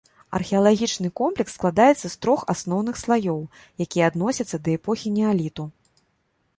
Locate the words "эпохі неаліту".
4.79-5.63